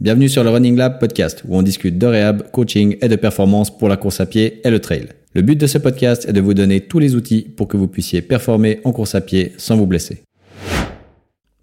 Bienvenue 0.00 0.28
sur 0.28 0.44
le 0.44 0.50
Running 0.50 0.76
Lab 0.76 1.00
podcast 1.00 1.42
où 1.48 1.56
on 1.56 1.62
discute 1.62 1.98
de 1.98 2.06
réhab, 2.06 2.52
coaching 2.52 2.96
et 3.00 3.08
de 3.08 3.16
performance 3.16 3.76
pour 3.76 3.88
la 3.88 3.96
course 3.96 4.20
à 4.20 4.26
pied 4.26 4.60
et 4.64 4.70
le 4.70 4.78
trail. 4.78 5.08
Le 5.34 5.42
but 5.42 5.56
de 5.56 5.66
ce 5.66 5.76
podcast 5.76 6.24
est 6.28 6.32
de 6.32 6.40
vous 6.40 6.54
donner 6.54 6.82
tous 6.82 7.00
les 7.00 7.16
outils 7.16 7.42
pour 7.42 7.66
que 7.66 7.76
vous 7.76 7.88
puissiez 7.88 8.22
performer 8.22 8.78
en 8.84 8.92
course 8.92 9.16
à 9.16 9.20
pied 9.20 9.54
sans 9.58 9.76
vous 9.76 9.86
blesser. 9.86 10.22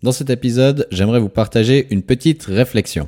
Dans 0.04 0.12
cet 0.12 0.30
épisode, 0.30 0.86
j'aimerais 0.92 1.22
vous 1.22 1.30
partager 1.30 1.88
une 1.92 2.02
petite 2.02 2.44
réflexion. 2.44 3.08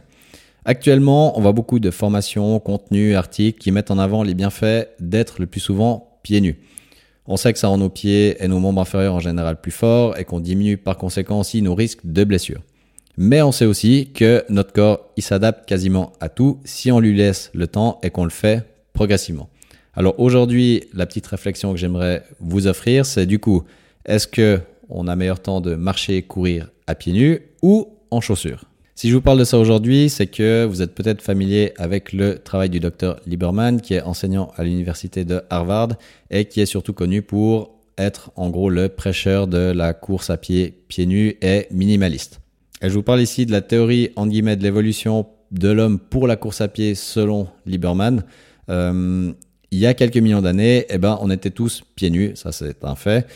Actuellement, 0.63 1.37
on 1.37 1.41
voit 1.41 1.51
beaucoup 1.51 1.79
de 1.79 1.91
formations, 1.91 2.61
contenus, 2.61 3.17
articles 3.17 3.59
qui 3.59 3.73
mettent 3.73 3.91
en 3.91 3.99
avant 3.99 4.23
les 4.23 4.33
bienfaits 4.33 4.87
d'être 5.01 5.41
le 5.41 5.45
plus 5.45 5.59
souvent 5.59 6.19
pieds 6.23 6.39
nus. 6.39 6.55
On 7.25 7.35
sait 7.35 7.51
que 7.51 7.59
ça 7.59 7.67
rend 7.67 7.79
nos 7.79 7.89
pieds 7.89 8.41
et 8.41 8.47
nos 8.47 8.59
membres 8.59 8.79
inférieurs 8.79 9.15
en 9.15 9.19
général 9.19 9.59
plus 9.59 9.71
forts 9.71 10.17
et 10.17 10.23
qu'on 10.23 10.39
diminue 10.39 10.77
par 10.77 10.97
conséquent 10.97 11.41
aussi 11.41 11.61
nos 11.61 11.75
risques 11.75 12.05
de 12.05 12.23
blessures. 12.23 12.61
Mais 13.17 13.41
on 13.41 13.51
sait 13.51 13.65
aussi 13.65 14.11
que 14.13 14.45
notre 14.47 14.71
corps, 14.71 15.11
il 15.17 15.23
s'adapte 15.23 15.67
quasiment 15.67 16.13
à 16.19 16.29
tout 16.29 16.59
si 16.65 16.91
on 16.91 16.99
lui 16.99 17.15
laisse 17.15 17.49
le 17.55 17.65
temps 17.65 17.99
et 18.03 18.11
qu'on 18.11 18.23
le 18.23 18.29
fait 18.29 18.63
progressivement. 18.93 19.49
Alors 19.95 20.19
aujourd'hui, 20.19 20.83
la 20.93 21.07
petite 21.07 21.25
réflexion 21.25 21.71
que 21.71 21.79
j'aimerais 21.79 22.23
vous 22.39 22.67
offrir, 22.67 23.07
c'est 23.07 23.25
du 23.25 23.39
coup, 23.39 23.63
est-ce 24.05 24.27
que 24.27 24.59
on 24.89 25.07
a 25.07 25.15
meilleur 25.15 25.39
temps 25.39 25.61
de 25.61 25.73
marcher, 25.73 26.21
courir 26.21 26.69
à 26.85 26.93
pieds 26.93 27.13
nus 27.13 27.41
ou 27.63 27.87
en 28.11 28.21
chaussures? 28.21 28.65
Si 28.93 29.09
je 29.09 29.15
vous 29.15 29.21
parle 29.21 29.39
de 29.39 29.43
ça 29.43 29.57
aujourd'hui, 29.57 30.09
c'est 30.09 30.27
que 30.27 30.65
vous 30.65 30.83
êtes 30.83 30.93
peut-être 30.93 31.23
familier 31.23 31.73
avec 31.77 32.13
le 32.13 32.37
travail 32.37 32.69
du 32.69 32.79
docteur 32.79 33.19
Lieberman, 33.25 33.81
qui 33.81 33.95
est 33.95 34.01
enseignant 34.01 34.51
à 34.57 34.63
l'université 34.63 35.25
de 35.25 35.41
Harvard 35.49 35.89
et 36.29 36.45
qui 36.45 36.61
est 36.61 36.65
surtout 36.67 36.93
connu 36.93 37.23
pour 37.23 37.79
être 37.97 38.31
en 38.35 38.51
gros 38.51 38.69
le 38.69 38.89
prêcheur 38.89 39.47
de 39.47 39.71
la 39.71 39.93
course 39.93 40.29
à 40.29 40.37
pied 40.37 40.75
pieds 40.87 41.07
nus 41.07 41.35
et 41.41 41.65
minimaliste. 41.71 42.39
Et 42.81 42.89
je 42.89 42.93
vous 42.93 43.03
parle 43.03 43.21
ici 43.21 43.45
de 43.45 43.51
la 43.51 43.61
théorie 43.61 44.11
en 44.15 44.27
guillemets 44.27 44.55
de 44.55 44.63
l'évolution 44.63 45.25
de 45.51 45.69
l'homme 45.69 45.97
pour 45.97 46.27
la 46.27 46.35
course 46.35 46.61
à 46.61 46.67
pied 46.67 46.93
selon 46.93 47.47
Lieberman. 47.65 48.23
Euh, 48.69 49.31
il 49.71 49.79
y 49.79 49.87
a 49.87 49.93
quelques 49.93 50.17
millions 50.17 50.41
d'années, 50.41 50.85
eh 50.89 50.97
ben, 50.97 51.17
on 51.21 51.31
était 51.31 51.49
tous 51.49 51.83
pieds 51.95 52.09
nus, 52.09 52.31
ça 52.35 52.51
c'est 52.51 52.83
un 52.83 52.95
fait. 52.95 53.27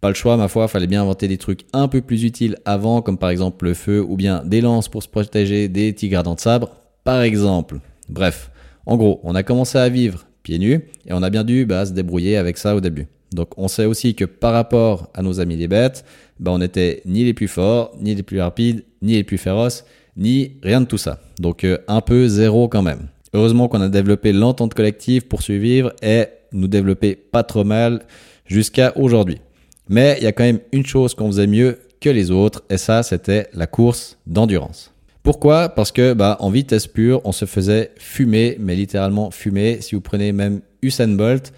Pas 0.00 0.08
le 0.08 0.14
choix, 0.14 0.36
ma 0.36 0.48
foi, 0.48 0.66
fallait 0.66 0.88
bien 0.88 1.02
inventer 1.02 1.28
des 1.28 1.38
trucs 1.38 1.64
un 1.72 1.86
peu 1.86 2.00
plus 2.00 2.24
utiles 2.24 2.56
avant, 2.64 3.02
comme 3.02 3.18
par 3.18 3.30
exemple 3.30 3.66
le 3.66 3.74
feu 3.74 4.02
ou 4.02 4.16
bien 4.16 4.42
des 4.44 4.60
lances 4.60 4.88
pour 4.88 5.02
se 5.02 5.08
protéger 5.08 5.68
des 5.68 5.94
tigres 5.94 6.24
dents 6.24 6.34
de 6.34 6.40
sabre, 6.40 6.70
par 7.04 7.22
exemple. 7.22 7.78
Bref, 8.08 8.50
en 8.84 8.96
gros, 8.96 9.20
on 9.22 9.36
a 9.36 9.44
commencé 9.44 9.78
à 9.78 9.88
vivre 9.88 10.26
pieds 10.42 10.58
nus 10.58 10.88
et 11.06 11.12
on 11.12 11.22
a 11.22 11.30
bien 11.30 11.44
dû 11.44 11.66
bah, 11.66 11.86
se 11.86 11.92
débrouiller 11.92 12.36
avec 12.36 12.58
ça 12.58 12.74
au 12.74 12.80
début. 12.80 13.06
Donc 13.34 13.56
on 13.56 13.68
sait 13.68 13.84
aussi 13.84 14.14
que 14.14 14.24
par 14.24 14.52
rapport 14.52 15.08
à 15.14 15.22
nos 15.22 15.40
amis 15.40 15.56
les 15.56 15.68
bêtes, 15.68 16.04
bah, 16.40 16.50
on 16.50 16.58
n'était 16.58 17.02
ni 17.04 17.24
les 17.24 17.34
plus 17.34 17.48
forts, 17.48 17.92
ni 18.00 18.14
les 18.14 18.22
plus 18.22 18.40
rapides, 18.40 18.84
ni 19.00 19.14
les 19.14 19.24
plus 19.24 19.38
féroces, 19.38 19.84
ni 20.16 20.56
rien 20.62 20.80
de 20.80 20.86
tout 20.86 20.98
ça. 20.98 21.20
Donc 21.38 21.64
euh, 21.64 21.78
un 21.88 22.00
peu 22.00 22.28
zéro 22.28 22.68
quand 22.68 22.82
même. 22.82 23.08
Heureusement 23.34 23.68
qu'on 23.68 23.80
a 23.80 23.88
développé 23.88 24.32
l'entente 24.32 24.74
collective 24.74 25.26
pour 25.26 25.42
survivre 25.42 25.92
et 26.02 26.26
nous 26.52 26.68
développer 26.68 27.16
pas 27.16 27.42
trop 27.42 27.64
mal 27.64 28.02
jusqu'à 28.44 28.92
aujourd'hui. 28.96 29.40
Mais 29.88 30.16
il 30.18 30.24
y 30.24 30.26
a 30.26 30.32
quand 30.32 30.44
même 30.44 30.60
une 30.72 30.84
chose 30.84 31.14
qu'on 31.14 31.28
faisait 31.28 31.46
mieux 31.46 31.78
que 32.00 32.10
les 32.10 32.30
autres 32.30 32.62
et 32.68 32.76
ça 32.76 33.02
c'était 33.02 33.48
la 33.54 33.66
course 33.66 34.18
d'endurance. 34.26 34.92
Pourquoi? 35.22 35.68
Parce 35.68 35.92
que 35.92 36.14
bah, 36.14 36.36
en 36.40 36.50
vitesse 36.50 36.88
pure, 36.88 37.20
on 37.24 37.32
se 37.32 37.44
faisait 37.44 37.92
fumer, 37.96 38.56
mais 38.58 38.74
littéralement 38.74 39.30
fumer. 39.30 39.80
Si 39.80 39.94
vous 39.94 40.00
prenez 40.00 40.32
même 40.32 40.62
Usain 40.82 41.08
Bolt, 41.08 41.52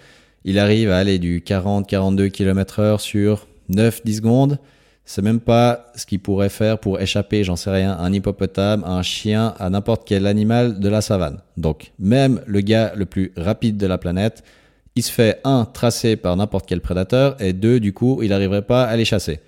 il 0.45 0.59
arrive 0.59 0.91
à 0.91 0.99
aller 0.99 1.19
du 1.19 1.41
40-42 1.41 2.31
km 2.31 2.81
heure 2.81 3.01
sur 3.01 3.47
9-10 3.71 4.17
secondes. 4.17 4.59
C'est 5.07 5.23
même 5.23 5.41
pas 5.41 5.93
ce 5.97 6.07
qu'il 6.07 6.21
pourrait 6.21 6.49
faire 6.49 6.79
pour 6.79 7.01
échapper, 7.01 7.45
j'en 7.45 7.57
sais 7.57 7.71
rien, 7.71 7.93
à 7.93 8.03
un 8.05 8.13
hippopotame, 8.13 8.85
à 8.85 8.93
un 8.93 9.03
chien, 9.03 9.55
à 9.59 9.69
n'importe 9.69 10.05
quel 10.07 10.27
animal 10.27 10.81
de 10.81 10.89
la 10.89 11.03
savane. 11.03 11.41
Donc, 11.59 11.93
même 11.99 12.41
le 12.47 12.61
gars 12.61 12.93
le 12.97 13.05
plus 13.05 13.33
rapide 13.37 13.77
de 13.77 13.87
la 13.87 13.99
planète, 13.99 14.43
il 14.97 15.03
se 15.03 15.13
fait 15.13 15.41
un 15.45 15.67
tracé 15.67 16.17
par 16.17 16.37
n'importe 16.37 16.67
quel 16.67 16.81
prédateur 16.81 17.37
et 17.41 17.53
deux, 17.53 17.81
du 17.81 17.93
coup, 17.93 18.23
il 18.23 18.31
n'arriverait 18.31 18.63
pas 18.63 18.85
à 18.85 18.97
les 18.97 19.05
chasser. 19.05 19.41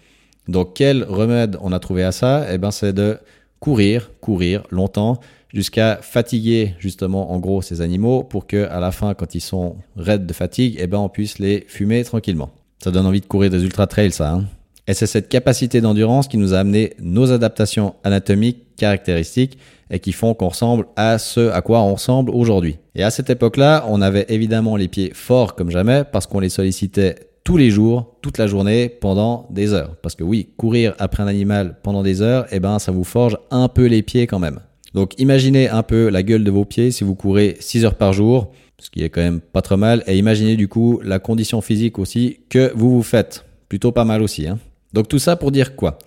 Donc, 0.48 0.75
quel 0.75 1.04
remède 1.04 1.56
on 1.60 1.72
a 1.72 1.78
trouvé 1.78 2.04
à 2.04 2.12
ça? 2.12 2.47
Eh 2.53 2.59
ben, 2.59 2.71
c'est 2.71 2.92
de 2.92 3.19
courir, 3.61 4.11
courir 4.21 4.62
longtemps 4.71 5.19
jusqu'à 5.53 5.99
fatiguer 6.03 6.75
justement 6.78 7.33
en 7.33 7.39
gros 7.39 7.62
ces 7.62 7.81
animaux 7.81 8.22
pour 8.22 8.47
que 8.47 8.69
à 8.69 8.81
la 8.81 8.93
fin 8.93 9.15
quand 9.15 9.34
ils 9.34 9.41
sont 9.41 9.77
raides 9.97 10.27
de 10.27 10.33
fatigue, 10.33 10.77
eh 10.78 10.87
ben 10.87 10.99
on 10.99 11.09
puisse 11.09 11.39
les 11.39 11.65
fumer 11.69 12.05
tranquillement. 12.05 12.50
Ça 12.83 12.91
donne 12.91 13.06
envie 13.06 13.21
de 13.21 13.27
courir 13.27 13.50
des 13.50 13.65
ultra 13.65 13.87
trails 13.87 14.12
ça. 14.12 14.33
Hein 14.33 14.45
et 14.89 14.95
c'est 14.95 15.06
cette 15.06 15.28
capacité 15.28 15.81
d'endurance 15.81 16.28
qui 16.28 16.37
nous 16.37 16.55
a 16.55 16.59
amené 16.59 16.95
nos 17.00 17.33
adaptations 17.33 17.95
anatomiques 18.05 18.77
caractéristiques 18.77 19.59
et 19.91 19.99
qui 19.99 20.12
font 20.12 20.34
qu'on 20.34 20.49
ressemble 20.49 20.87
à 20.97 21.19
ce 21.19 21.50
à 21.50 21.61
quoi 21.61 21.81
on 21.81 21.95
ressemble 21.95 22.31
aujourd'hui. 22.31 22.78
Et 22.95 23.03
à 23.03 23.11
cette 23.11 23.31
époque-là, 23.31 23.84
on 23.89 24.00
avait 24.00 24.27
évidemment 24.28 24.77
les 24.77 24.89
pieds 24.89 25.12
forts 25.15 25.55
comme 25.55 25.71
jamais 25.71 26.05
parce 26.11 26.27
qu'on 26.27 26.41
les 26.41 26.49
sollicitait 26.49 27.16
tous 27.47 27.57
les 27.57 27.71
jours, 27.71 28.17
toute 28.23 28.39
la 28.39 28.49
journée, 28.49 28.89
pendant 28.89 29.47
des 29.51 29.73
heures. 29.73 29.95
Parce 30.03 30.17
que 30.17 30.25
oui, 30.25 30.49
courir 30.57 30.97
après 30.99 31.23
un 31.23 31.29
animal 31.29 31.77
pendant 31.84 32.03
des 32.03 32.21
heures, 32.21 32.45
eh 32.51 32.59
ben, 32.59 32.81
ça 32.81 32.91
vous 32.91 33.05
forge 33.05 33.39
un 33.53 33.69
peu 33.69 33.84
les 33.84 34.03
pieds 34.03 34.27
quand 34.27 34.41
même. 34.41 34.59
Donc 34.95 35.15
imaginez 35.21 35.69
un 35.69 35.84
peu 35.84 36.09
la 36.09 36.25
gueule 36.25 36.43
de 36.43 36.51
vos 36.51 36.65
pieds 36.65 36.91
si 36.91 37.05
vous 37.05 37.15
courez 37.15 37.57
6 37.61 37.84
heures 37.84 37.95
par 37.95 38.12
jour, 38.12 38.51
ce 38.81 38.91
qui 38.91 39.05
est 39.05 39.11
quand 39.11 39.21
même 39.21 39.41
pas 39.41 39.62
trop 39.62 39.77
mal, 39.77 40.03
et 40.09 40.19
imaginez 40.19 40.57
du 40.57 40.67
coup 40.67 41.01
la 41.05 41.21
condition 41.21 41.61
physique 41.61 42.01
aussi 42.01 42.41
que 42.49 42.73
vous 42.75 42.91
vous 42.91 43.05
faites. 43.05 43.45
Plutôt 43.69 43.93
pas 43.93 44.05
mal 44.05 44.23
aussi. 44.23 44.49
Hein. 44.49 44.59
Donc 44.93 45.07
tout 45.07 45.21
ça 45.21 45.37
pour 45.37 45.53
dire 45.53 45.77
quoi? 45.77 45.99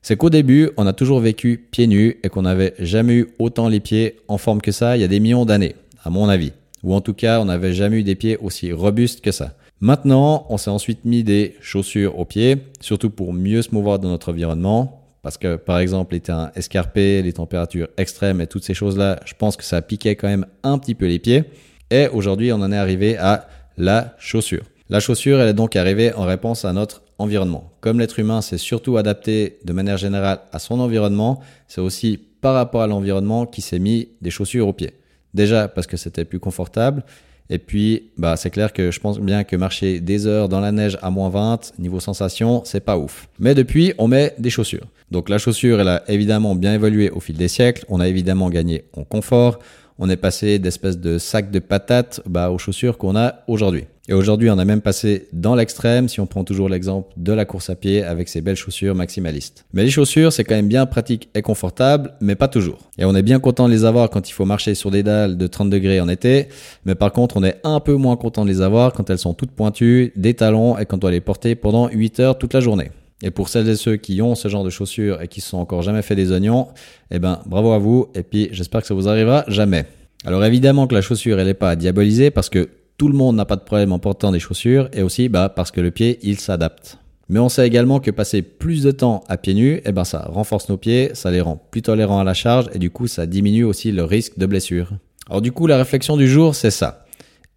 C'est 0.00 0.16
qu'au 0.16 0.30
début, 0.30 0.70
on 0.78 0.86
a 0.86 0.94
toujours 0.94 1.20
vécu 1.20 1.66
pieds 1.70 1.86
nus 1.86 2.16
et 2.22 2.30
qu'on 2.30 2.42
n'avait 2.42 2.72
jamais 2.78 3.12
eu 3.12 3.28
autant 3.38 3.68
les 3.68 3.80
pieds 3.80 4.20
en 4.26 4.38
forme 4.38 4.62
que 4.62 4.72
ça 4.72 4.96
il 4.96 5.00
y 5.00 5.04
a 5.04 5.08
des 5.08 5.20
millions 5.20 5.44
d'années, 5.44 5.74
à 6.02 6.08
mon 6.08 6.30
avis. 6.30 6.52
Ou 6.82 6.94
en 6.94 7.02
tout 7.02 7.12
cas, 7.12 7.40
on 7.40 7.44
n'avait 7.44 7.74
jamais 7.74 7.98
eu 7.98 8.04
des 8.04 8.14
pieds 8.14 8.38
aussi 8.38 8.72
robustes 8.72 9.20
que 9.20 9.32
ça. 9.32 9.52
Maintenant, 9.80 10.46
on 10.48 10.56
s'est 10.56 10.70
ensuite 10.70 11.04
mis 11.04 11.22
des 11.22 11.56
chaussures 11.60 12.18
aux 12.18 12.24
pieds, 12.24 12.56
surtout 12.80 13.10
pour 13.10 13.32
mieux 13.32 13.62
se 13.62 13.72
mouvoir 13.72 14.00
dans 14.00 14.08
notre 14.08 14.32
environnement, 14.32 15.04
parce 15.22 15.38
que, 15.38 15.54
par 15.54 15.78
exemple, 15.78 16.14
les 16.14 16.20
terrains 16.20 16.50
escarpés, 16.56 17.22
les 17.22 17.32
températures 17.32 17.88
extrêmes 17.96 18.40
et 18.40 18.48
toutes 18.48 18.64
ces 18.64 18.74
choses-là, 18.74 19.20
je 19.24 19.34
pense 19.34 19.56
que 19.56 19.64
ça 19.64 19.80
piquait 19.80 20.16
quand 20.16 20.26
même 20.26 20.46
un 20.64 20.78
petit 20.78 20.96
peu 20.96 21.06
les 21.06 21.20
pieds. 21.20 21.44
Et 21.90 22.08
aujourd'hui, 22.08 22.52
on 22.52 22.56
en 22.56 22.72
est 22.72 22.76
arrivé 22.76 23.16
à 23.18 23.46
la 23.76 24.16
chaussure. 24.18 24.64
La 24.88 24.98
chaussure, 24.98 25.40
elle 25.40 25.48
est 25.48 25.54
donc 25.54 25.76
arrivée 25.76 26.12
en 26.12 26.24
réponse 26.24 26.64
à 26.64 26.72
notre 26.72 27.02
environnement. 27.18 27.72
Comme 27.80 28.00
l'être 28.00 28.18
humain 28.18 28.40
s'est 28.40 28.58
surtout 28.58 28.96
adapté 28.96 29.58
de 29.64 29.72
manière 29.72 29.96
générale 29.96 30.40
à 30.52 30.58
son 30.58 30.80
environnement, 30.80 31.40
c'est 31.68 31.80
aussi 31.80 32.18
par 32.40 32.54
rapport 32.54 32.82
à 32.82 32.86
l'environnement 32.86 33.46
qui 33.46 33.60
s'est 33.60 33.78
mis 33.78 34.08
des 34.22 34.30
chaussures 34.30 34.66
aux 34.66 34.72
pieds. 34.72 34.94
Déjà 35.34 35.68
parce 35.68 35.86
que 35.86 35.96
c'était 35.96 36.24
plus 36.24 36.40
confortable, 36.40 37.04
et 37.50 37.58
puis, 37.58 38.10
bah, 38.18 38.36
c'est 38.36 38.50
clair 38.50 38.72
que 38.72 38.90
je 38.90 39.00
pense 39.00 39.18
bien 39.18 39.42
que 39.44 39.56
marcher 39.56 40.00
des 40.00 40.26
heures 40.26 40.48
dans 40.48 40.60
la 40.60 40.70
neige 40.70 40.98
à 41.00 41.10
moins 41.10 41.30
20, 41.30 41.72
niveau 41.78 41.98
sensation, 41.98 42.62
c'est 42.64 42.84
pas 42.84 42.98
ouf. 42.98 43.28
Mais 43.38 43.54
depuis, 43.54 43.94
on 43.98 44.06
met 44.06 44.34
des 44.38 44.50
chaussures. 44.50 44.86
Donc 45.10 45.30
la 45.30 45.38
chaussure, 45.38 45.80
elle 45.80 45.88
a 45.88 46.02
évidemment 46.08 46.54
bien 46.54 46.74
évolué 46.74 47.08
au 47.10 47.20
fil 47.20 47.36
des 47.36 47.48
siècles. 47.48 47.86
On 47.88 48.00
a 48.00 48.08
évidemment 48.08 48.50
gagné 48.50 48.84
en 48.94 49.04
confort. 49.04 49.60
On 49.98 50.08
est 50.08 50.16
passé 50.16 50.58
d'espèces 50.58 50.98
de 50.98 51.18
sacs 51.18 51.50
de 51.50 51.58
patates 51.58 52.20
bah, 52.26 52.50
aux 52.50 52.58
chaussures 52.58 52.98
qu'on 52.98 53.16
a 53.16 53.42
aujourd'hui. 53.48 53.84
Et 54.10 54.14
aujourd'hui, 54.14 54.48
on 54.48 54.56
a 54.56 54.64
même 54.64 54.80
passé 54.80 55.28
dans 55.34 55.54
l'extrême 55.54 56.08
si 56.08 56.18
on 56.20 56.26
prend 56.26 56.42
toujours 56.42 56.70
l'exemple 56.70 57.12
de 57.18 57.32
la 57.32 57.44
course 57.44 57.68
à 57.68 57.74
pied 57.74 58.02
avec 58.02 58.28
ses 58.28 58.40
belles 58.40 58.56
chaussures 58.56 58.94
maximalistes. 58.94 59.66
Mais 59.74 59.84
les 59.84 59.90
chaussures, 59.90 60.32
c'est 60.32 60.44
quand 60.44 60.54
même 60.54 60.68
bien 60.68 60.86
pratique 60.86 61.28
et 61.34 61.42
confortable, 61.42 62.14
mais 62.22 62.36
pas 62.36 62.48
toujours. 62.48 62.78
Et 62.96 63.04
on 63.04 63.14
est 63.14 63.22
bien 63.22 63.38
content 63.38 63.68
de 63.68 63.72
les 63.72 63.84
avoir 63.84 64.08
quand 64.08 64.30
il 64.30 64.32
faut 64.32 64.46
marcher 64.46 64.74
sur 64.74 64.90
des 64.90 65.02
dalles 65.02 65.36
de 65.36 65.46
30 65.46 65.68
degrés 65.68 66.00
en 66.00 66.08
été, 66.08 66.48
mais 66.86 66.94
par 66.94 67.12
contre, 67.12 67.36
on 67.36 67.44
est 67.44 67.60
un 67.64 67.80
peu 67.80 67.94
moins 67.94 68.16
content 68.16 68.44
de 68.44 68.50
les 68.50 68.62
avoir 68.62 68.92
quand 68.92 69.10
elles 69.10 69.18
sont 69.18 69.34
toutes 69.34 69.50
pointues, 69.50 70.12
des 70.16 70.32
talons 70.32 70.78
et 70.78 70.86
qu'on 70.86 70.96
doit 70.96 71.10
les 71.10 71.20
porter 71.20 71.54
pendant 71.54 71.88
8 71.88 72.20
heures 72.20 72.38
toute 72.38 72.54
la 72.54 72.60
journée. 72.60 72.90
Et 73.22 73.30
pour 73.30 73.48
celles 73.48 73.68
et 73.68 73.76
ceux 73.76 73.96
qui 73.96 74.22
ont 74.22 74.34
ce 74.36 74.48
genre 74.48 74.64
de 74.64 74.70
chaussures 74.70 75.20
et 75.20 75.28
qui 75.28 75.40
se 75.40 75.50
sont 75.50 75.58
encore 75.58 75.82
jamais 75.82 76.02
fait 76.02 76.14
des 76.14 76.30
oignons, 76.32 76.68
eh 77.10 77.18
ben, 77.18 77.40
bravo 77.46 77.72
à 77.72 77.78
vous. 77.78 78.08
Et 78.14 78.22
puis, 78.22 78.48
j'espère 78.52 78.80
que 78.80 78.86
ça 78.86 78.94
vous 78.94 79.08
arrivera 79.08 79.44
jamais. 79.48 79.86
Alors 80.24 80.44
évidemment 80.44 80.86
que 80.86 80.94
la 80.94 81.00
chaussure, 81.00 81.38
elle 81.38 81.46
n'est 81.46 81.54
pas 81.54 81.70
à 81.70 81.76
diaboliser 81.76 82.30
parce 82.30 82.50
que 82.50 82.68
tout 82.96 83.08
le 83.08 83.14
monde 83.14 83.36
n'a 83.36 83.44
pas 83.44 83.56
de 83.56 83.62
problème 83.62 83.92
en 83.92 83.98
portant 83.98 84.32
des 84.32 84.40
chaussures 84.40 84.88
et 84.92 85.02
aussi 85.02 85.28
bah, 85.28 85.48
parce 85.48 85.70
que 85.70 85.80
le 85.80 85.90
pied, 85.90 86.18
il 86.22 86.40
s'adapte. 86.40 86.98
Mais 87.28 87.38
on 87.38 87.48
sait 87.48 87.66
également 87.66 88.00
que 88.00 88.10
passer 88.10 88.42
plus 88.42 88.82
de 88.82 88.90
temps 88.90 89.22
à 89.28 89.36
pieds 89.36 89.54
nus, 89.54 89.80
eh 89.84 89.92
ben 89.92 90.04
ça 90.04 90.26
renforce 90.30 90.68
nos 90.70 90.78
pieds, 90.78 91.10
ça 91.12 91.30
les 91.30 91.42
rend 91.42 91.62
plus 91.70 91.82
tolérants 91.82 92.20
à 92.20 92.24
la 92.24 92.34
charge 92.34 92.66
et 92.72 92.78
du 92.78 92.90
coup 92.90 93.06
ça 93.06 93.26
diminue 93.26 93.64
aussi 93.64 93.92
le 93.92 94.02
risque 94.02 94.38
de 94.38 94.46
blessure. 94.46 94.92
Alors 95.28 95.42
du 95.42 95.52
coup 95.52 95.66
la 95.66 95.76
réflexion 95.76 96.16
du 96.16 96.26
jour 96.26 96.54
c'est 96.54 96.70
ça. 96.70 97.04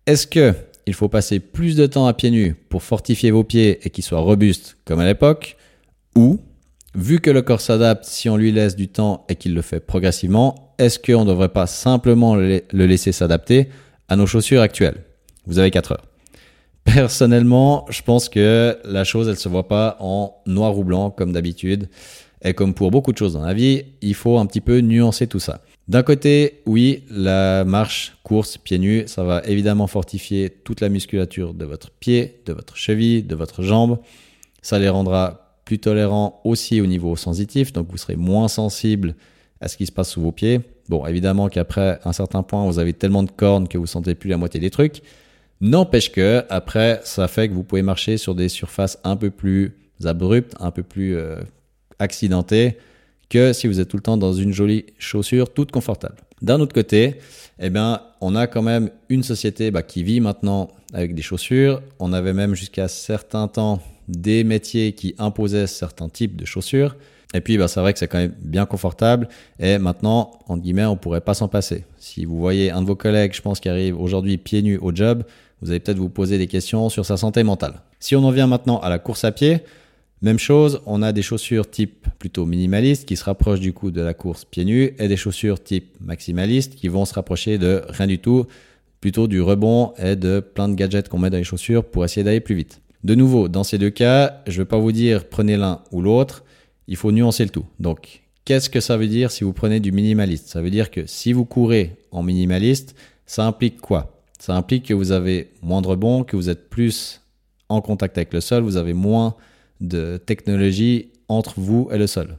Est-ce 0.06 0.28
que 0.28 0.54
il 0.88 0.94
faut 0.94 1.08
passer 1.08 1.40
plus 1.40 1.78
de 1.78 1.86
temps 1.86 2.08
à 2.08 2.14
pieds 2.14 2.32
nus 2.32 2.56
pour 2.70 2.84
fortifier 2.84 3.32
vos 3.32 3.46
pieds 3.46 3.80
et 3.84 3.90
qu'ils 3.90 4.04
soient 4.04 4.20
robustes 4.20 4.78
comme 4.84 5.00
à 5.00 5.06
l'époque 5.06 5.56
ou 6.16 6.40
vu 6.94 7.20
que 7.20 7.32
le 7.32 7.42
corps 7.42 7.62
s'adapte 7.62 8.04
si 8.04 8.28
on 8.30 8.36
lui 8.36 8.52
laisse 8.52 8.76
du 8.76 8.90
temps 8.90 9.26
et 9.30 9.36
qu'il 9.36 9.54
le 9.54 9.62
fait 9.62 9.80
progressivement, 9.80 10.71
est-ce 10.82 10.98
qu'on 10.98 11.24
ne 11.24 11.30
devrait 11.30 11.50
pas 11.50 11.68
simplement 11.68 12.36
le 12.36 12.62
laisser 12.72 13.12
s'adapter 13.12 13.70
à 14.10 14.16
nos 14.16 14.26
chaussures 14.26 14.62
actuelles? 14.62 15.04
Vous 15.46 15.60
avez 15.60 15.70
4 15.70 15.92
heures. 15.92 16.06
Personnellement, 16.84 17.86
je 17.90 18.02
pense 18.02 18.30
que 18.30 18.78
la 18.84 19.04
chose, 19.04 19.28
elle 19.30 19.38
se 19.38 19.48
voit 19.48 19.68
pas 19.68 19.98
en 20.00 20.36
noir 20.48 20.78
ou 20.78 20.84
blanc 20.84 21.12
comme 21.12 21.34
d'habitude. 21.34 21.88
Et 22.44 22.56
comme 22.56 22.74
pour 22.74 22.90
beaucoup 22.90 23.12
de 23.12 23.18
choses 23.20 23.34
dans 23.34 23.46
la 23.46 23.54
vie, 23.54 23.84
il 24.02 24.16
faut 24.16 24.40
un 24.40 24.48
petit 24.48 24.62
peu 24.62 24.80
nuancer 24.80 25.28
tout 25.28 25.40
ça. 25.40 25.62
D'un 25.88 26.02
côté, 26.02 26.62
oui, 26.66 27.04
la 27.12 27.64
marche, 27.64 28.18
course, 28.24 28.58
pieds 28.58 28.80
nus, 28.80 29.04
ça 29.06 29.24
va 29.24 29.44
évidemment 29.46 29.86
fortifier 29.86 30.50
toute 30.50 30.82
la 30.82 30.90
musculature 30.90 31.54
de 31.54 31.66
votre 31.66 31.92
pied, 31.92 32.42
de 32.48 32.54
votre 32.54 32.76
cheville, 32.76 33.22
de 33.22 33.36
votre 33.36 33.62
jambe. 33.62 34.00
Ça 34.64 34.80
les 34.80 34.90
rendra 34.90 35.60
plus 35.66 35.78
tolérants 35.78 36.42
aussi 36.44 36.82
au 36.82 36.88
niveau 36.88 37.16
sensitif, 37.16 37.72
donc 37.72 37.88
vous 37.92 37.98
serez 37.98 38.16
moins 38.16 38.48
sensible 38.48 39.16
à 39.62 39.68
ce 39.68 39.78
qui 39.78 39.86
se 39.86 39.92
passe 39.92 40.10
sous 40.10 40.22
vos 40.22 40.32
pieds. 40.32 40.62
Bon, 40.90 41.06
évidemment 41.06 41.48
qu'après 41.48 42.00
un 42.04 42.14
certain 42.14 42.44
point, 42.44 42.66
vous 42.66 42.80
avez 42.80 42.94
tellement 42.94 43.24
de 43.24 43.32
cornes 43.32 43.68
que 43.68 43.78
vous 43.78 43.88
sentez 43.88 44.16
plus 44.16 44.30
la 44.30 44.38
moitié 44.38 44.60
des 44.60 44.70
trucs. 44.70 45.02
N'empêche 45.62 46.12
que, 46.12 46.44
après, 46.50 47.00
ça 47.04 47.28
fait 47.28 47.48
que 47.48 47.54
vous 47.54 47.64
pouvez 47.64 47.84
marcher 47.84 48.18
sur 48.18 48.34
des 48.34 48.50
surfaces 48.50 48.98
un 49.04 49.16
peu 49.16 49.30
plus 49.30 49.74
abruptes, 50.04 50.56
un 50.60 50.72
peu 50.72 50.82
plus 50.82 51.16
euh, 51.16 51.40
accidentées, 52.00 52.78
que 53.30 53.54
si 53.54 53.68
vous 53.68 53.80
êtes 53.80 53.88
tout 53.88 53.98
le 53.98 54.04
temps 54.04 54.18
dans 54.18 54.34
une 54.34 54.52
jolie 54.52 54.86
chaussure 54.98 55.54
toute 55.54 55.72
confortable. 55.72 56.16
D'un 56.42 56.60
autre 56.60 56.74
côté, 56.74 57.18
eh 57.60 57.70
bien, 57.70 58.02
on 58.20 58.36
a 58.36 58.48
quand 58.48 58.64
même 58.64 58.90
une 59.10 59.22
société 59.22 59.70
bah, 59.70 59.84
qui 59.84 60.02
vit 60.04 60.20
maintenant 60.20 60.70
avec 60.94 61.14
des 61.14 61.22
chaussures. 61.22 61.82
On 62.00 62.12
avait 62.12 62.34
même 62.34 62.56
jusqu'à 62.56 62.88
certains 62.88 63.48
temps 63.48 63.80
des 64.08 64.44
métiers 64.44 64.94
qui 64.94 65.14
imposaient 65.20 65.68
certains 65.68 66.10
types 66.10 66.36
de 66.36 66.46
chaussures. 66.46 66.96
Et 67.34 67.42
puis, 67.42 67.58
bah, 67.58 67.68
c'est 67.68 67.80
vrai 67.80 67.94
que 67.94 68.00
c'est 68.00 68.08
quand 68.08 68.18
même 68.18 68.36
bien 68.42 68.66
confortable. 68.66 69.30
Et 69.60 69.78
maintenant, 69.78 70.32
entre 70.48 70.62
guillemets, 70.62 70.86
on 70.86 70.98
pourrait 70.98 71.22
pas 71.22 71.34
s'en 71.34 71.48
passer. 71.48 71.86
Si 71.98 72.26
vous 72.26 72.38
voyez 72.38 72.72
un 72.72 72.82
de 72.82 72.88
vos 72.88 72.96
collègues, 72.96 73.34
je 73.34 73.42
pense, 73.42 73.60
qui 73.60 73.70
arrive 73.70 74.00
aujourd'hui 74.00 74.38
pieds 74.38 74.62
nus 74.62 74.78
au 74.78 74.94
job, 74.94 75.24
vous 75.62 75.70
allez 75.70 75.80
peut-être 75.80 75.98
vous 75.98 76.10
poser 76.10 76.38
des 76.38 76.48
questions 76.48 76.90
sur 76.90 77.06
sa 77.06 77.18
santé 77.18 77.44
mentale. 77.44 77.82
Si 78.00 78.16
on 78.16 78.24
en 78.24 78.32
vient 78.32 78.48
maintenant 78.48 78.80
à 78.80 78.90
la 78.90 79.00
course 79.00 79.24
à 79.24 79.32
pied, 79.32 79.62
même 80.22 80.40
chose, 80.40 80.82
on 80.86 81.02
a 81.02 81.14
des 81.14 81.24
chaussures 81.24 81.70
type 81.70 82.08
plutôt 82.20 82.46
minimaliste 82.46 83.08
qui 83.08 83.16
se 83.16 83.24
rapprochent 83.24 83.60
du 83.60 83.74
coup 83.74 83.90
de 83.90 84.02
la 84.02 84.14
course 84.14 84.46
pieds 84.46 84.66
nus 84.66 84.94
et 85.00 85.08
des 85.08 85.18
chaussures 85.18 85.64
type 85.64 85.96
maximaliste 86.00 86.76
qui 86.76 86.90
vont 86.90 87.06
se 87.06 87.14
rapprocher 87.14 87.58
de 87.58 87.82
rien 87.90 88.06
du 88.06 88.20
tout, 88.20 88.46
plutôt 89.00 89.28
du 89.28 89.42
rebond 89.42 89.94
et 89.98 90.16
de 90.16 90.40
plein 90.40 90.70
de 90.70 90.76
gadgets 90.76 91.10
qu'on 91.10 91.18
met 91.18 91.32
dans 91.32 91.38
les 91.38 91.44
chaussures 91.44 91.84
pour 91.84 92.06
essayer 92.06 92.24
d'aller 92.24 92.40
plus 92.40 92.54
vite. 92.54 92.82
De 93.04 93.16
nouveau, 93.16 93.48
dans 93.48 93.64
ces 93.64 93.80
deux 93.80 93.90
cas, 93.90 94.42
je 94.46 94.54
ne 94.54 94.58
vais 94.58 94.66
pas 94.66 94.78
vous 94.78 94.92
dire 94.92 95.28
prenez 95.28 95.58
l'un 95.58 95.82
ou 95.92 96.02
l'autre, 96.02 96.44
il 96.92 96.98
faut 96.98 97.14
nuancer 97.14 97.46
le 97.46 97.50
tout. 97.50 97.64
Donc, 97.80 98.22
qu'est-ce 98.44 98.70
que 98.70 98.82
ça 98.82 98.98
veut 98.98 99.08
dire 99.08 99.32
si 99.32 99.46
vous 99.46 99.54
prenez 99.54 99.80
du 99.80 99.94
minimaliste? 99.94 100.50
Ça 100.50 100.62
veut 100.62 100.70
dire 100.70 100.92
que 100.92 101.06
si 101.06 101.32
vous 101.32 101.46
courez 101.46 101.96
en 102.12 102.22
minimaliste, 102.22 102.96
ça 103.26 103.46
implique 103.46 103.80
quoi? 103.80 104.22
Ça 104.40 104.58
implique 104.58 104.88
que 104.88 104.94
vous 104.94 105.14
avez 105.14 105.52
moins 105.62 105.82
de 105.82 105.88
rebond, 105.88 106.26
que 106.26 106.36
vous 106.36 106.50
êtes 106.50 106.70
plus 106.70 107.22
en 107.70 107.80
contact 107.80 108.18
avec 108.18 108.34
le 108.34 108.42
sol, 108.42 108.64
vous 108.64 108.76
avez 108.76 108.92
moins 108.92 109.36
de 109.80 110.22
technologie 110.26 111.12
entre 111.30 111.62
vous 111.62 111.88
et 111.94 111.98
le 111.98 112.08
sol. 112.08 112.38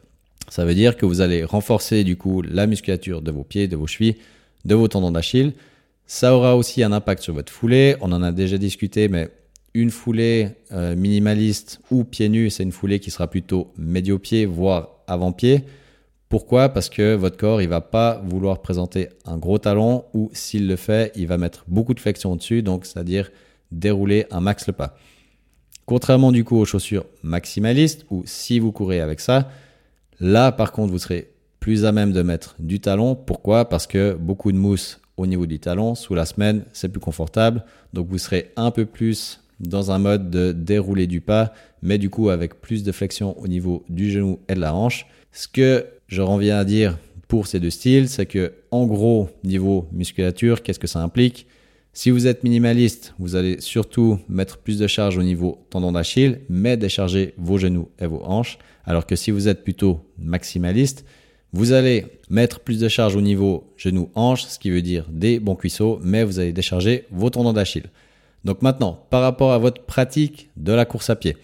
Ça 0.51 0.67
veut 0.67 0.75
dire 0.75 0.99
que 0.99 1.07
vous 1.07 1.23
allez 1.23 1.45
renforcer 1.45 2.05
du 2.05 2.17
coup 2.19 2.43
la 2.43 2.67
musculature 2.67 3.23
de 3.23 3.31
vos 3.31 3.45
pieds, 3.45 3.69
de 3.69 3.77
vos 3.77 3.87
chevilles, 3.87 4.19
de 4.67 4.75
vos 4.75 4.87
tendons 4.87 5.13
d'Achille. 5.13 5.55
Ça 6.07 6.37
aura 6.37 6.59
aussi 6.59 6.83
un 6.83 6.93
impact 6.93 7.23
sur 7.23 7.33
votre 7.33 7.51
foulée. 7.51 7.97
On 8.03 8.13
en 8.13 8.23
a 8.23 8.33
déjà 8.33 8.59
discuté, 8.59 9.09
mais 9.09 9.31
une 9.75 9.91
foulée 9.91 10.51
euh, 10.73 10.95
minimaliste 10.97 11.81
ou 11.91 12.05
pieds 12.05 12.29
nus, 12.29 12.51
c'est 12.51 12.63
une 12.63 12.73
foulée 12.73 13.01
qui 13.01 13.11
sera 13.11 13.29
plutôt 13.29 13.73
médio-pied, 13.79 14.47
voire 14.47 15.03
avant-pied. 15.07 15.65
Pourquoi? 16.29 16.71
Parce 16.71 16.89
que 16.89 17.15
votre 17.15 17.37
corps, 17.37 17.61
il 17.61 17.69
va 17.69 17.81
pas 17.81 18.23
vouloir 18.25 18.63
présenter 18.63 19.09
un 19.27 19.37
gros 19.37 19.59
talon 19.59 20.05
ou 20.15 20.31
s'il 20.33 20.67
le 20.67 20.77
fait, 20.77 21.13
il 21.15 21.27
va 21.27 21.39
mettre 21.39 21.65
beaucoup 21.69 21.95
de 21.95 22.01
flexion 22.01 22.33
au-dessus, 22.33 22.63
donc 22.63 22.87
c'est-à-dire 22.87 23.31
dérouler 23.71 24.27
un 24.31 24.41
max 24.41 24.67
le 24.67 24.73
pas. 24.73 24.97
Contrairement 25.85 26.33
du 26.33 26.45
coup 26.45 26.57
aux 26.57 26.65
chaussures 26.65 27.05
maximalistes, 27.23 28.07
où 28.11 28.23
si 28.25 28.59
vous 28.59 28.73
courez 28.73 29.01
avec 29.01 29.21
ça, 29.21 29.51
là 30.21 30.53
par 30.53 30.73
contre 30.73 30.93
vous 30.93 30.99
serez 30.99 31.33
plus 31.61 31.85
à 31.85 31.93
même 31.93 32.13
de 32.13 32.23
mettre 32.23 32.57
du 32.59 32.81
talon. 32.81 33.15
Pourquoi? 33.15 33.69
Parce 33.69 33.87
que 33.87 34.15
beaucoup 34.15 34.53
de 34.53 34.57
mousse 34.57 35.01
au 35.17 35.27
niveau 35.27 35.47
du 35.47 35.61
talon, 35.61 35.95
sous 35.95 36.15
la 36.15 36.25
semaine, 36.25 36.65
c'est 36.73 36.89
plus 36.89 37.01
confortable. 37.01 37.65
Donc 37.93 38.09
vous 38.09 38.19
serez 38.19 38.53
un 38.57 38.71
peu 38.71 38.87
plus 38.87 39.42
dans 39.63 39.91
un 39.91 39.99
mode 39.99 40.31
de 40.31 40.53
dérouler 40.53 41.07
du 41.07 41.21
pas, 41.21 41.53
mais 41.81 41.99
du 41.99 42.11
coup 42.11 42.29
avec 42.29 42.61
plus 42.61 42.83
de 42.83 42.93
flexion 42.93 43.39
au 43.39 43.49
niveau 43.49 43.85
du 43.89 44.11
genou 44.11 44.41
et 44.49 44.55
de 44.55 44.61
la 44.61 44.75
hanche. 44.75 45.07
Ce 45.33 45.49
que 45.49 45.87
je 46.09 46.21
reviens 46.21 46.59
à 46.59 46.65
dire 46.65 46.99
pour 47.29 47.47
ces 47.47 47.61
deux 47.61 47.71
styles, 47.71 48.09
c'est 48.09 48.27
que 48.27 48.53
en 48.71 48.87
gros, 48.87 49.31
niveau 49.45 49.89
musculature, 49.93 50.63
qu'est-ce 50.63 50.79
que 50.79 50.87
ça 50.87 51.01
implique? 51.01 51.47
Si 51.95 52.11
vous 52.11 52.27
êtes 52.27 52.43
minimaliste, 52.43 53.15
vous 53.19 53.37
allez 53.37 53.61
surtout 53.61 54.19
mettre 54.29 54.59
plus 54.59 54.79
de 54.79 54.87
charge 54.87 55.19
au 55.19 55.23
niveau 55.23 55.59
tendon 55.71 55.93
d'Achille, 55.93 56.41
mais 56.49 56.77
décharger 56.77 57.35
vos 57.37 57.59
genoux 57.59 57.89
et 57.99 58.07
vos 58.07 58.23
hanches. 58.25 58.59
Alors 58.85 59.07
que 59.07 59.15
si 59.15 59.31
vous 59.31 59.47
êtes 59.49 59.63
plutôt 59.63 60.01
maximaliste, 60.19 61.05
vous 61.53 61.73
allez 61.73 62.07
mettre 62.31 62.61
plus 62.61 62.81
de 62.81 62.89
charge 62.89 63.15
au 63.15 63.21
niveau 63.21 63.73
genoux-hanches, 63.77 64.45
ce 64.45 64.59
qui 64.59 64.71
veut 64.71 64.81
dire 64.81 65.07
des 65.11 65.39
bons 65.39 65.55
cuisseaux, 65.55 66.01
mais 66.03 66.25
vous 66.25 66.39
allez 66.39 66.53
décharger 66.53 67.05
vos 67.11 67.29
tendons 67.29 67.53
d'Achille. 67.53 67.91
Donc 68.45 68.63
maintenant, 68.63 69.07
par 69.11 69.23
rapport 69.23 69.53
à 69.53 69.59
votre 69.59 69.83
pratique 69.83 70.51
de 70.57 70.73
la 70.73 70.85
course 70.85 71.11
à 71.11 71.17
pied, 71.17 71.37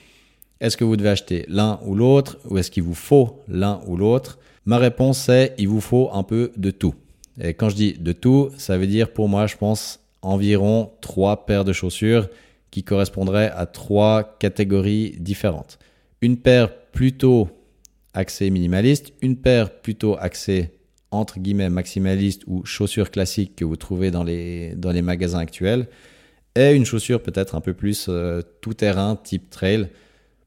est-ce 0.61 0.77
que 0.77 0.85
vous 0.85 0.97
devez 0.97 1.11
acheter 1.11 1.45
l'un 1.49 1.79
ou 1.85 1.95
l'autre 1.95 2.39
ou 2.49 2.59
est-ce 2.59 2.71
qu'il 2.71 2.83
vous 2.83 2.95
faut 2.95 3.41
l'un 3.49 3.81
ou 3.87 3.97
l'autre? 3.97 4.39
Ma 4.65 4.79
réponse 4.79 5.29
est 5.29 5.55
il 5.59 5.69
vous 5.69 5.81
faut 5.81 6.11
un 6.13 6.23
peu 6.23 6.53
de 6.57 6.71
tout. 6.71 6.95
Et 7.41 7.55
quand 7.55 7.69
je 7.69 7.77
dis 7.77 7.93
de 7.93 8.13
tout, 8.13 8.51
ça 8.59 8.77
veut 8.77 8.89
dire 8.89 9.13
pour 9.13 9.29
moi, 9.29 9.47
je 9.47 9.57
pense, 9.57 10.01
environ 10.23 10.91
trois 11.01 11.47
paires 11.47 11.65
de 11.65 11.73
chaussures 11.73 12.29
qui 12.71 12.83
correspondraient 12.83 13.51
à 13.51 13.67
trois 13.67 14.37
catégories 14.39 15.15
différentes. 15.21 15.79
Une 16.21 16.37
paire 16.37 16.75
plutôt 16.91 17.49
axée 18.13 18.51
minimaliste, 18.51 19.13
une 19.23 19.37
paire 19.37 19.71
plutôt 19.71 20.17
axée 20.19 20.73
entre 21.11 21.39
guillemets 21.39 21.71
maximaliste 21.71 22.43
ou 22.47 22.65
chaussures 22.65 23.11
classiques 23.11 23.57
que 23.57 23.65
vous 23.65 23.77
trouvez 23.77 24.11
dans 24.11 24.25
les, 24.25 24.75
dans 24.75 24.91
les 24.91 25.03
magasins 25.03 25.39
actuels, 25.39 25.87
une 26.59 26.85
chaussure 26.85 27.23
peut-être 27.23 27.55
un 27.55 27.61
peu 27.61 27.75
plus 27.75 28.07
euh, 28.09 28.43
tout 28.61 28.75
terrain 28.75 29.17
type 29.17 29.51
trail 29.51 29.89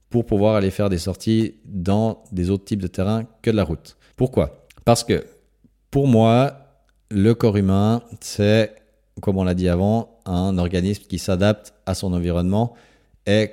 pour 0.09 0.25
pouvoir 0.25 0.55
aller 0.55 0.71
faire 0.71 0.89
des 0.89 0.97
sorties 0.97 1.55
dans 1.65 2.23
des 2.31 2.49
autres 2.49 2.65
types 2.65 2.81
de 2.81 2.87
terrain 2.87 3.25
que 3.41 3.49
de 3.49 3.55
la 3.55 3.63
route. 3.63 3.97
Pourquoi? 4.15 4.65
Parce 4.83 5.03
que 5.03 5.25
pour 5.89 6.07
moi, 6.07 6.57
le 7.09 7.33
corps 7.33 7.57
humain, 7.57 8.01
c'est 8.19 8.75
comme 9.21 9.37
on 9.37 9.43
l'a 9.43 9.53
dit 9.53 9.69
avant, 9.69 10.19
un 10.25 10.57
organisme 10.57 11.03
qui 11.07 11.19
s'adapte 11.19 11.73
à 11.85 11.93
son 11.93 12.13
environnement 12.13 12.73
et 13.25 13.51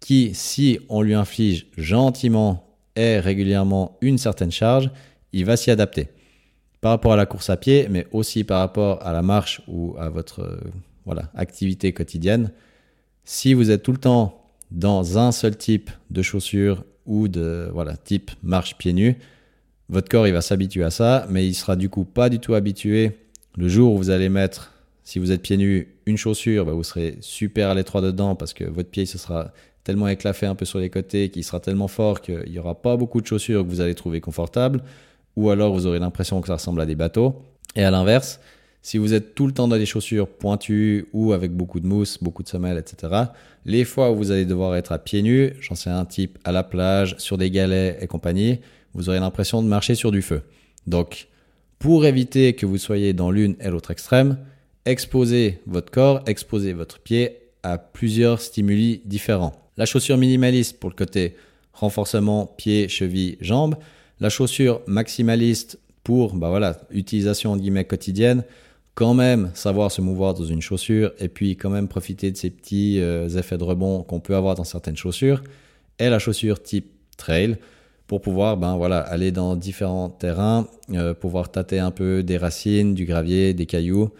qui, 0.00 0.34
si 0.34 0.80
on 0.88 1.02
lui 1.02 1.14
inflige 1.14 1.66
gentiment 1.76 2.64
et 2.96 3.18
régulièrement 3.18 3.98
une 4.00 4.18
certaine 4.18 4.50
charge, 4.50 4.90
il 5.32 5.44
va 5.44 5.56
s'y 5.56 5.70
adapter. 5.70 6.08
Par 6.80 6.92
rapport 6.92 7.12
à 7.12 7.16
la 7.16 7.26
course 7.26 7.50
à 7.50 7.56
pied, 7.56 7.88
mais 7.90 8.06
aussi 8.12 8.44
par 8.44 8.60
rapport 8.60 9.06
à 9.06 9.12
la 9.12 9.22
marche 9.22 9.60
ou 9.68 9.94
à 9.98 10.08
votre 10.08 10.58
voilà, 11.04 11.30
activité 11.34 11.92
quotidienne, 11.92 12.52
si 13.24 13.54
vous 13.54 13.70
êtes 13.70 13.82
tout 13.82 13.92
le 13.92 13.98
temps 13.98 14.50
dans 14.70 15.18
un 15.18 15.32
seul 15.32 15.56
type 15.56 15.90
de 16.10 16.22
chaussures 16.22 16.84
ou 17.06 17.28
de 17.28 17.68
voilà, 17.72 17.96
type 17.96 18.30
marche 18.42 18.76
pieds 18.76 18.92
nus, 18.92 19.16
votre 19.88 20.08
corps 20.08 20.26
il 20.26 20.32
va 20.32 20.40
s'habituer 20.40 20.84
à 20.84 20.90
ça, 20.90 21.26
mais 21.30 21.46
il 21.46 21.54
sera 21.54 21.76
du 21.76 21.88
coup 21.88 22.04
pas 22.04 22.28
du 22.28 22.38
tout 22.38 22.54
habitué 22.54 23.12
le 23.56 23.68
jour 23.68 23.94
où 23.94 23.96
vous 23.98 24.10
allez 24.10 24.28
mettre 24.28 24.72
si 25.02 25.18
vous 25.18 25.32
êtes 25.32 25.42
pieds 25.42 25.56
nus, 25.56 25.88
une 26.06 26.16
chaussure, 26.16 26.64
bah, 26.64 26.72
vous 26.72 26.84
serez 26.84 27.18
super 27.20 27.70
à 27.70 27.74
l'étroit 27.74 28.00
dedans 28.00 28.36
parce 28.36 28.54
que 28.54 28.62
votre 28.62 28.90
pied 28.90 29.06
se 29.06 29.18
sera 29.18 29.52
tellement 29.82 30.06
éclafé 30.06 30.46
un 30.46 30.54
peu 30.54 30.64
sur 30.64 30.78
les 30.78 30.90
côtés 30.90 31.30
qu'il 31.30 31.42
sera 31.42 31.58
tellement 31.58 31.88
fort 31.88 32.20
qu'il 32.20 32.44
n'y 32.48 32.58
aura 32.60 32.80
pas 32.80 32.96
beaucoup 32.96 33.20
de 33.20 33.26
chaussures 33.26 33.64
que 33.64 33.68
vous 33.68 33.80
allez 33.80 33.96
trouver 33.96 34.20
confortables. 34.20 34.82
Ou 35.34 35.50
alors 35.50 35.72
vous 35.72 35.86
aurez 35.86 35.98
l'impression 35.98 36.40
que 36.40 36.46
ça 36.46 36.54
ressemble 36.54 36.80
à 36.80 36.86
des 36.86 36.94
bateaux. 36.94 37.42
Et 37.74 37.82
à 37.82 37.90
l'inverse, 37.90 38.40
si 38.82 38.98
vous 38.98 39.12
êtes 39.12 39.34
tout 39.34 39.46
le 39.46 39.52
temps 39.52 39.68
dans 39.68 39.76
des 39.76 39.86
chaussures 39.86 40.28
pointues 40.28 41.06
ou 41.12 41.32
avec 41.32 41.52
beaucoup 41.52 41.80
de 41.80 41.86
mousse, 41.86 42.18
beaucoup 42.22 42.42
de 42.42 42.48
semelles, 42.48 42.78
etc., 42.78 43.24
les 43.66 43.84
fois 43.84 44.10
où 44.10 44.16
vous 44.16 44.30
allez 44.30 44.46
devoir 44.46 44.74
être 44.76 44.92
à 44.92 44.98
pieds 44.98 45.22
nus, 45.22 45.52
j'en 45.60 45.74
sais 45.74 45.90
un 45.90 46.06
type 46.06 46.38
à 46.44 46.52
la 46.52 46.62
plage, 46.62 47.14
sur 47.18 47.36
des 47.36 47.50
galets 47.50 47.98
et 48.02 48.06
compagnie, 48.06 48.60
vous 48.94 49.08
aurez 49.08 49.20
l'impression 49.20 49.62
de 49.62 49.68
marcher 49.68 49.94
sur 49.94 50.10
du 50.10 50.22
feu. 50.22 50.42
Donc, 50.86 51.28
pour 51.78 52.06
éviter 52.06 52.54
que 52.54 52.66
vous 52.66 52.78
soyez 52.78 53.12
dans 53.12 53.30
l'une 53.30 53.56
et 53.60 53.68
l'autre 53.68 53.90
extrême, 53.90 54.38
exposez 54.86 55.60
votre 55.66 55.90
corps, 55.90 56.22
exposez 56.26 56.72
votre 56.72 57.00
pied 57.00 57.38
à 57.62 57.78
plusieurs 57.78 58.40
stimuli 58.40 59.02
différents. 59.04 59.52
La 59.76 59.86
chaussure 59.86 60.16
minimaliste 60.16 60.78
pour 60.78 60.90
le 60.90 60.96
côté 60.96 61.36
renforcement 61.72 62.46
pied, 62.46 62.88
cheville, 62.88 63.36
jambes. 63.40 63.76
La 64.20 64.28
chaussure 64.28 64.82
maximaliste 64.86 65.78
pour 66.04 66.34
bah 66.34 66.50
voilà, 66.50 66.80
utilisation 66.90 67.56
guillemets 67.56 67.84
quotidienne. 67.84 68.44
Quand 68.94 69.14
même 69.14 69.50
savoir 69.54 69.90
se 69.90 70.00
mouvoir 70.00 70.34
dans 70.34 70.44
une 70.44 70.60
chaussure 70.60 71.12
et 71.18 71.28
puis 71.28 71.56
quand 71.56 71.70
même 71.70 71.88
profiter 71.88 72.30
de 72.30 72.36
ces 72.36 72.50
petits 72.50 73.00
euh, 73.00 73.28
effets 73.28 73.56
de 73.56 73.64
rebond 73.64 74.02
qu'on 74.02 74.20
peut 74.20 74.34
avoir 74.34 74.54
dans 74.54 74.64
certaines 74.64 74.96
chaussures. 74.96 75.42
Et 75.98 76.08
la 76.08 76.18
chaussure 76.18 76.62
type 76.62 76.90
trail 77.16 77.56
pour 78.06 78.20
pouvoir 78.20 78.56
ben 78.56 78.76
voilà 78.76 78.98
aller 78.98 79.30
dans 79.30 79.54
différents 79.54 80.10
terrains, 80.10 80.66
euh, 80.92 81.14
pouvoir 81.14 81.50
tâter 81.50 81.78
un 81.78 81.92
peu 81.92 82.22
des 82.22 82.38
racines, 82.38 82.94
du 82.94 83.04
gravier, 83.04 83.54
des 83.54 83.66
cailloux 83.66 84.10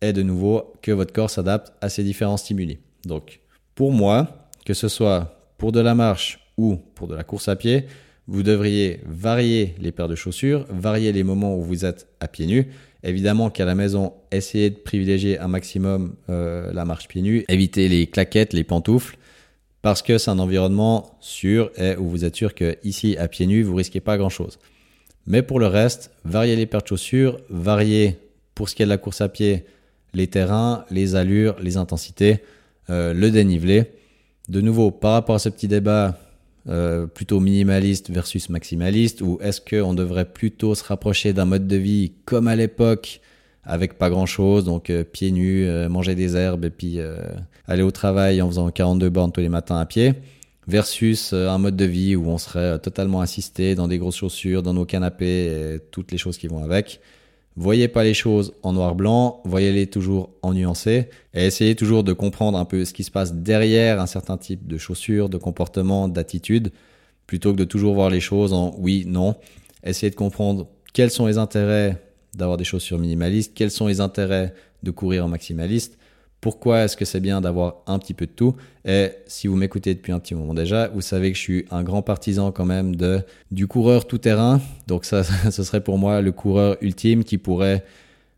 est 0.00 0.12
de 0.12 0.22
nouveau 0.22 0.72
que 0.82 0.92
votre 0.92 1.12
corps 1.12 1.30
s'adapte 1.30 1.72
à 1.80 1.88
ces 1.88 2.04
différents 2.04 2.36
stimuli. 2.36 2.78
Donc, 3.04 3.40
pour 3.74 3.92
moi, 3.92 4.48
que 4.64 4.74
ce 4.74 4.88
soit 4.88 5.52
pour 5.56 5.72
de 5.72 5.80
la 5.80 5.94
marche 5.94 6.40
ou 6.56 6.76
pour 6.94 7.08
de 7.08 7.14
la 7.14 7.24
course 7.24 7.48
à 7.48 7.56
pied, 7.56 7.86
vous 8.26 8.42
devriez 8.42 9.00
varier 9.06 9.74
les 9.78 9.90
paires 9.90 10.08
de 10.08 10.14
chaussures, 10.14 10.66
varier 10.68 11.12
les 11.12 11.24
moments 11.24 11.56
où 11.56 11.62
vous 11.62 11.84
êtes 11.84 12.06
à 12.20 12.28
pieds 12.28 12.46
nus. 12.46 12.68
Évidemment 13.04 13.50
qu'à 13.50 13.64
la 13.64 13.74
maison, 13.74 14.12
essayez 14.32 14.70
de 14.70 14.76
privilégier 14.76 15.38
un 15.38 15.48
maximum 15.48 16.14
euh, 16.30 16.72
la 16.72 16.84
marche 16.84 17.06
pieds 17.06 17.22
nus, 17.22 17.44
évitez 17.48 17.88
les 17.88 18.08
claquettes, 18.08 18.52
les 18.52 18.64
pantoufles, 18.64 19.16
parce 19.82 20.02
que 20.02 20.18
c'est 20.18 20.30
un 20.30 20.38
environnement 20.40 21.16
sûr 21.20 21.70
et 21.76 21.96
où 21.96 22.08
vous 22.08 22.24
êtes 22.24 22.34
sûr 22.34 22.54
que 22.54 22.76
ici 22.82 23.16
à 23.16 23.28
pieds 23.28 23.46
nus, 23.46 23.62
vous 23.62 23.76
risquez 23.76 24.00
pas 24.00 24.18
grand-chose. 24.18 24.58
Mais 25.26 25.42
pour 25.42 25.60
le 25.60 25.66
reste, 25.66 26.10
variez 26.24 26.56
les 26.56 26.66
paires 26.66 26.82
de 26.82 26.88
chaussures, 26.88 27.38
variez 27.50 28.16
pour 28.54 28.68
ce 28.68 28.74
qui 28.74 28.82
est 28.82 28.86
de 28.86 28.90
la 28.90 28.98
course 28.98 29.20
à 29.20 29.28
pied 29.28 29.64
les 30.14 30.26
terrains, 30.26 30.84
les 30.90 31.14
allures, 31.14 31.56
les 31.60 31.76
intensités, 31.76 32.38
euh, 32.90 33.12
le 33.12 33.30
dénivelé. 33.30 33.84
De 34.48 34.60
nouveau, 34.60 34.90
par 34.90 35.12
rapport 35.12 35.34
à 35.34 35.38
ce 35.38 35.50
petit 35.50 35.68
débat 35.68 36.18
euh, 36.68 37.06
plutôt 37.06 37.40
minimaliste 37.40 38.10
versus 38.10 38.48
maximaliste, 38.48 39.20
ou 39.22 39.38
est-ce 39.40 39.60
qu'on 39.60 39.94
devrait 39.94 40.26
plutôt 40.26 40.74
se 40.74 40.84
rapprocher 40.84 41.32
d'un 41.32 41.44
mode 41.44 41.66
de 41.66 41.76
vie 41.76 42.12
comme 42.24 42.48
à 42.48 42.56
l'époque, 42.56 43.20
avec 43.64 43.98
pas 43.98 44.10
grand-chose, 44.10 44.64
donc 44.64 44.90
euh, 44.90 45.04
pieds 45.04 45.30
nus, 45.30 45.66
manger 45.88 46.14
des 46.14 46.36
herbes 46.36 46.64
et 46.64 46.70
puis 46.70 46.98
aller 47.66 47.82
au 47.82 47.90
travail 47.90 48.40
en 48.42 48.48
faisant 48.48 48.70
42 48.70 49.08
bornes 49.08 49.32
tous 49.32 49.40
les 49.40 49.48
matins 49.48 49.78
à 49.78 49.86
pied, 49.86 50.14
versus 50.66 51.32
un 51.32 51.58
mode 51.58 51.76
de 51.76 51.84
vie 51.84 52.16
où 52.16 52.28
on 52.28 52.38
serait 52.38 52.78
totalement 52.78 53.20
assisté 53.20 53.74
dans 53.74 53.88
des 53.88 53.98
grosses 53.98 54.16
chaussures, 54.16 54.62
dans 54.62 54.74
nos 54.74 54.84
canapés 54.84 55.46
et 55.46 55.78
toutes 55.90 56.12
les 56.12 56.18
choses 56.18 56.38
qui 56.38 56.48
vont 56.48 56.62
avec. 56.62 57.00
Voyez 57.60 57.88
pas 57.88 58.04
les 58.04 58.14
choses 58.14 58.52
en 58.62 58.72
noir-blanc, 58.72 59.42
voyez-les 59.44 59.88
toujours 59.88 60.30
en 60.42 60.54
nuancé 60.54 61.08
et 61.34 61.46
essayez 61.46 61.74
toujours 61.74 62.04
de 62.04 62.12
comprendre 62.12 62.56
un 62.56 62.64
peu 62.64 62.84
ce 62.84 62.92
qui 62.92 63.02
se 63.02 63.10
passe 63.10 63.34
derrière 63.34 64.00
un 64.00 64.06
certain 64.06 64.36
type 64.36 64.68
de 64.68 64.78
chaussures, 64.78 65.28
de 65.28 65.38
comportement, 65.38 66.06
d'attitude, 66.06 66.70
plutôt 67.26 67.50
que 67.50 67.58
de 67.58 67.64
toujours 67.64 67.94
voir 67.94 68.10
les 68.10 68.20
choses 68.20 68.52
en 68.52 68.76
oui, 68.78 69.06
non. 69.08 69.34
Essayez 69.82 70.10
de 70.10 70.14
comprendre 70.14 70.68
quels 70.92 71.10
sont 71.10 71.26
les 71.26 71.36
intérêts 71.36 72.00
d'avoir 72.32 72.58
des 72.58 72.64
chaussures 72.64 73.00
minimalistes, 73.00 73.54
quels 73.56 73.72
sont 73.72 73.88
les 73.88 74.00
intérêts 74.00 74.54
de 74.84 74.92
courir 74.92 75.24
en 75.24 75.28
maximaliste, 75.28 75.97
pourquoi 76.40 76.84
est-ce 76.84 76.96
que 76.96 77.04
c'est 77.04 77.20
bien 77.20 77.40
d'avoir 77.40 77.76
un 77.86 77.98
petit 77.98 78.14
peu 78.14 78.26
de 78.26 78.30
tout? 78.30 78.54
Et 78.84 79.10
si 79.26 79.48
vous 79.48 79.56
m'écoutez 79.56 79.94
depuis 79.94 80.12
un 80.12 80.20
petit 80.20 80.34
moment 80.34 80.54
déjà, 80.54 80.88
vous 80.88 81.00
savez 81.00 81.32
que 81.32 81.36
je 81.36 81.42
suis 81.42 81.64
un 81.70 81.82
grand 81.82 82.02
partisan 82.02 82.52
quand 82.52 82.64
même 82.64 82.94
de 82.94 83.20
du 83.50 83.66
coureur 83.66 84.06
tout 84.06 84.18
terrain. 84.18 84.60
Donc 84.86 85.04
ça, 85.04 85.24
ce 85.50 85.62
serait 85.62 85.82
pour 85.82 85.98
moi 85.98 86.20
le 86.20 86.32
coureur 86.32 86.76
ultime 86.80 87.24
qui 87.24 87.38
pourrait 87.38 87.84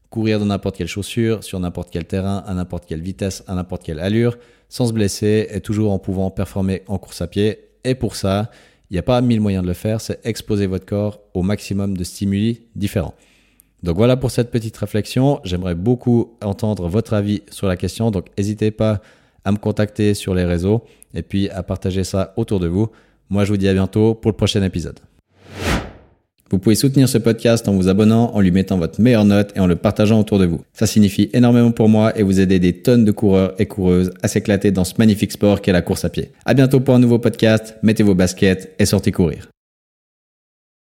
courir 0.09 0.41
dans 0.41 0.47
n'importe 0.47 0.77
quelle 0.77 0.89
chaussure, 0.89 1.45
sur 1.45 1.61
n'importe 1.61 1.91
quel 1.91 2.05
terrain, 2.05 2.39
à 2.47 2.55
n'importe 2.55 2.87
quelle 2.87 3.03
vitesse, 3.03 3.45
à 3.47 3.55
n'importe 3.55 3.85
quelle 3.85 4.01
allure, 4.01 4.39
sans 4.69 4.87
se 4.87 4.93
blesser 4.93 5.49
et 5.51 5.61
toujours 5.61 5.93
en 5.93 5.99
pouvant 5.99 6.31
performer 6.31 6.83
en 6.89 6.99
course 6.99 7.23
à 7.23 7.27
pied. 7.27 7.61
Et 7.85 7.95
pour 7.95 8.17
ça, 8.17 8.51
il 8.91 8.95
n'y 8.95 8.99
a 8.99 9.05
pas 9.05 9.21
mille 9.21 9.41
moyens 9.41 9.63
de 9.63 9.69
le 9.69 9.75
faire, 9.75 10.01
c'est 10.01 10.25
exposer 10.27 10.67
votre 10.67 10.85
corps 10.85 11.21
au 11.33 11.43
maximum 11.43 11.97
de 11.97 12.03
stimuli 12.03 12.63
différents. 12.75 13.15
Donc 13.83 13.97
voilà 13.97 14.17
pour 14.17 14.31
cette 14.31 14.51
petite 14.51 14.77
réflexion. 14.77 15.41
J'aimerais 15.45 15.75
beaucoup 15.75 16.35
entendre 16.43 16.89
votre 16.89 17.15
avis 17.15 17.43
sur 17.51 17.67
la 17.67 17.77
question. 17.77 18.11
Donc 18.11 18.27
n'hésitez 18.37 18.71
pas 18.71 19.01
à 19.45 19.53
me 19.53 19.57
contacter 19.57 20.15
sur 20.15 20.35
les 20.35 20.45
réseaux 20.45 20.85
et 21.15 21.23
puis 21.23 21.49
à 21.51 21.63
partager 21.63 22.05
ça 22.05 22.35
autour 22.37 22.61
de 22.61 22.67
vous. 22.67 22.89
Moi, 23.31 23.45
je 23.45 23.51
vous 23.51 23.57
dis 23.57 23.69
à 23.69 23.73
bientôt 23.73 24.15
pour 24.15 24.31
le 24.31 24.37
prochain 24.37 24.63
épisode. 24.63 24.99
Vous 26.51 26.59
pouvez 26.59 26.75
soutenir 26.75 27.09
ce 27.09 27.17
podcast 27.17 27.69
en 27.69 27.75
vous 27.75 27.89
abonnant, 27.89 28.35
en 28.35 28.41
lui 28.41 28.51
mettant 28.51 28.77
votre 28.77 29.01
meilleure 29.01 29.25
note 29.25 29.53
et 29.55 29.61
en 29.61 29.69
le 29.69 29.77
partageant 29.77 30.19
autour 30.19 30.41
de 30.41 30.47
vous. 30.47 30.61
Ça 30.73 30.89
signifie 30.89 31.31
énormément 31.33 31.71
pour 31.71 31.89
moi 31.89 32.19
et 32.19 32.25
vous 32.25 32.41
aider 32.41 32.59
des 32.59 32.73
tonnes 32.73 33.05
de 33.05 33.13
coureurs 33.13 33.55
et 33.61 33.67
coureuses 33.67 34.11
à 34.21 34.27
s'éclater 34.27 34.73
dans 34.73 34.83
ce 34.83 34.95
magnifique 34.99 35.31
sport 35.31 35.61
qu'est 35.61 35.71
la 35.71 35.83
course 35.83 36.05
à 36.05 36.09
pied. 36.09 36.33
À 36.45 36.55
bientôt 36.55 36.81
pour 36.81 36.97
un 36.97 36.99
nouveau 36.99 37.21
podcast. 37.21 37.77
Mettez 37.85 38.03
vos 38.03 38.17
baskets 38.17 38.75
et 38.81 38.85
sortez 38.85 39.13
courir. 39.13 39.49